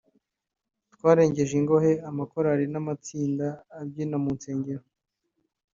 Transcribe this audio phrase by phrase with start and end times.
[0.93, 3.47] twarengeje ingohe amakorali n’amatsinda
[3.79, 4.83] abyina mu nsengero